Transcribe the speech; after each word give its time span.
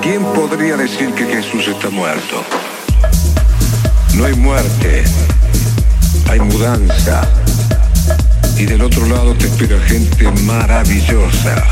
¿Quién 0.00 0.22
podría 0.22 0.76
decir 0.76 1.12
que 1.14 1.24
Jesús 1.24 1.66
está 1.68 1.90
muerto? 1.90 2.42
No 4.14 4.26
hay 4.26 4.34
muerte, 4.34 5.04
hay 6.30 6.40
mudanza. 6.40 7.22
Y 8.56 8.66
del 8.66 8.82
otro 8.82 9.06
lado 9.06 9.34
te 9.34 9.46
espera 9.46 9.80
gente 9.80 10.30
maravillosa. 10.42 11.64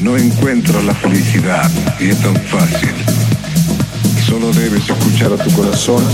No 0.00 0.16
encuentro 0.16 0.82
la 0.82 0.94
felicidad 0.94 1.70
y 1.98 2.10
es 2.10 2.18
tan 2.22 2.36
fácil. 2.36 2.94
Solo 4.28 4.52
debes 4.52 4.88
escuchar 4.88 5.32
a 5.32 5.36
tu 5.42 5.50
corazón. 5.52 6.04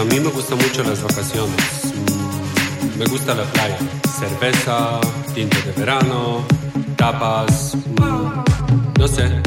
A 0.00 0.04
mí 0.04 0.20
me 0.20 0.30
gustan 0.30 0.58
mucho 0.58 0.84
las 0.84 1.02
vacaciones. 1.02 1.56
Me 2.98 3.06
gusta 3.06 3.34
la 3.34 3.44
playa. 3.44 3.78
Cerveza, 4.18 5.00
tinto 5.34 5.56
de 5.64 5.72
verano, 5.72 6.44
tapas. 6.96 7.76
No 8.98 9.08
sé. 9.08 9.42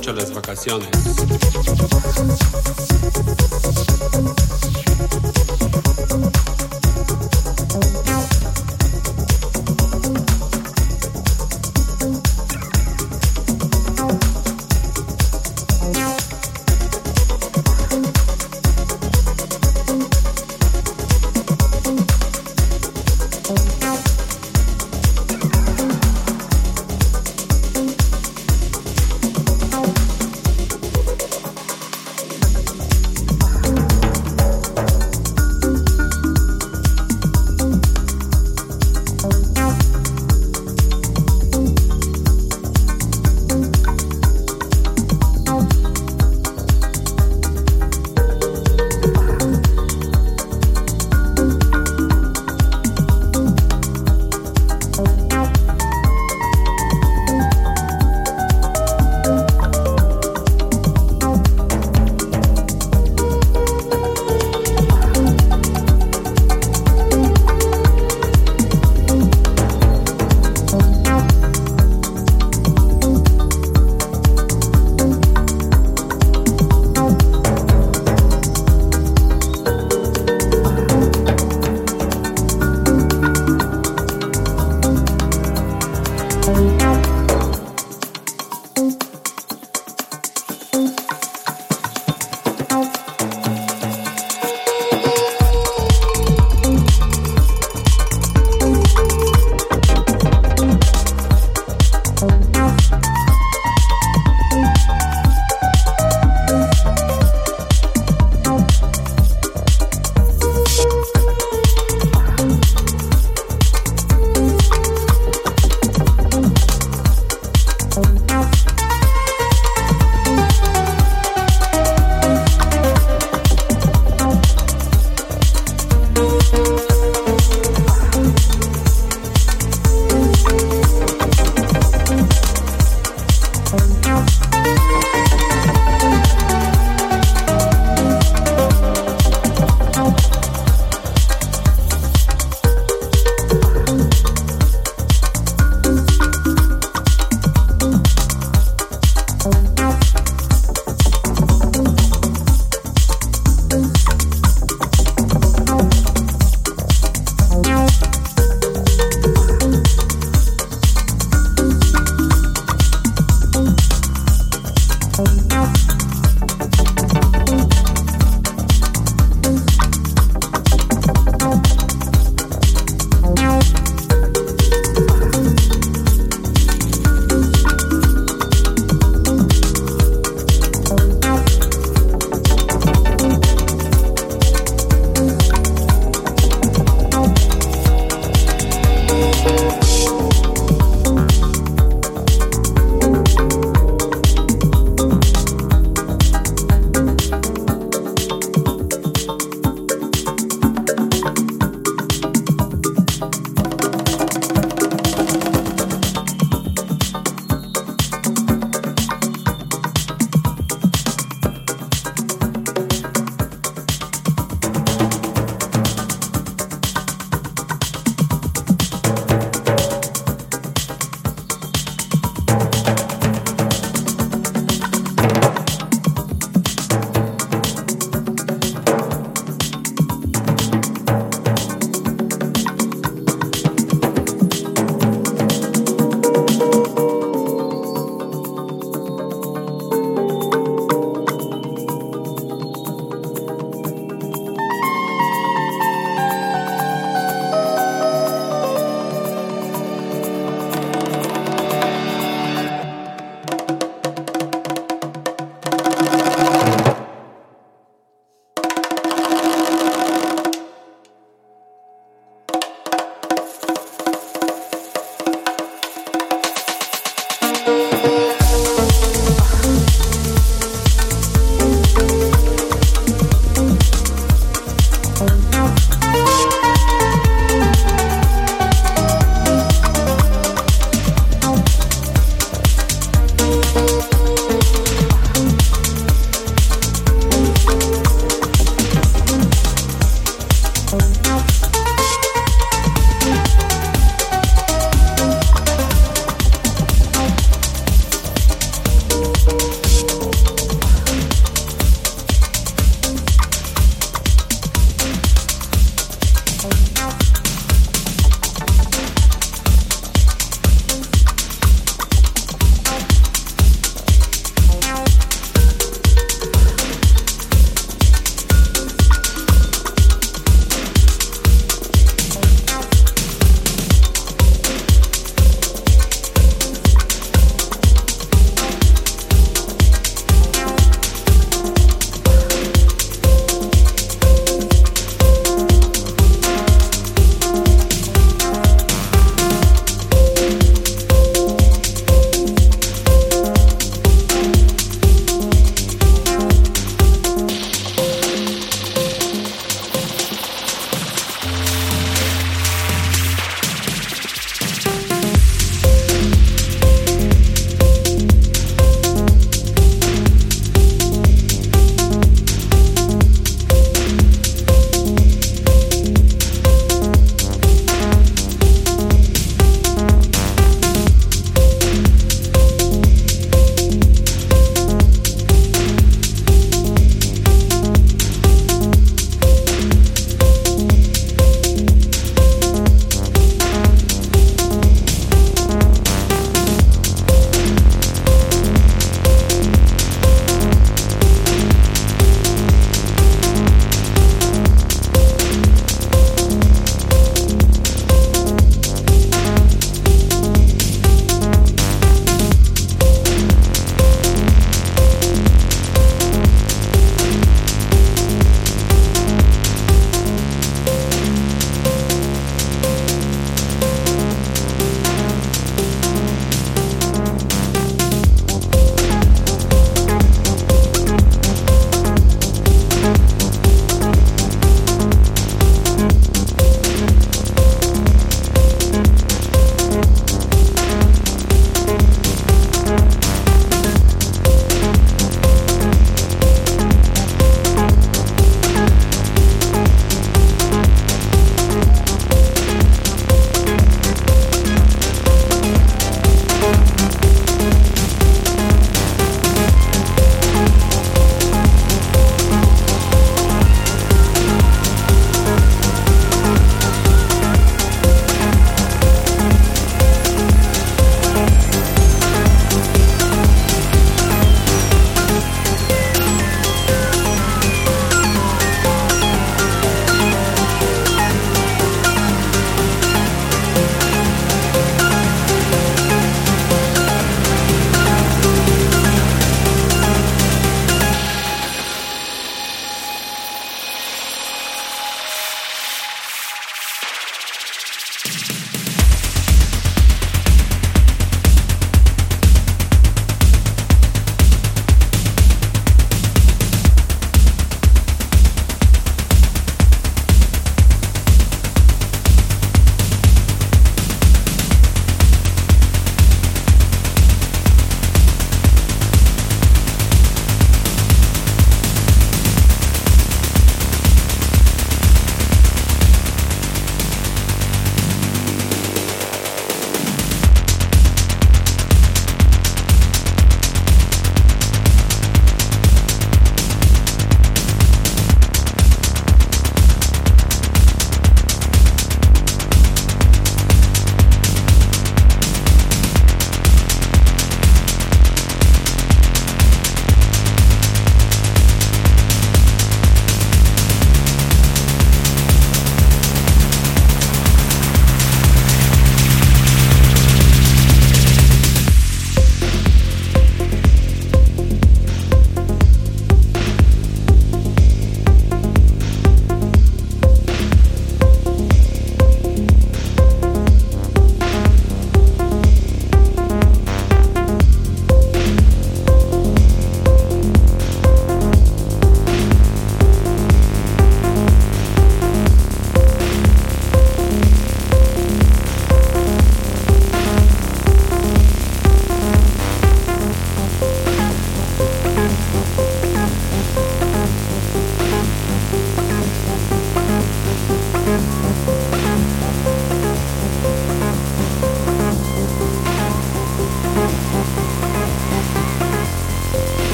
mucho 0.00 0.14
las 0.14 0.32
vacaciones. 0.32 0.88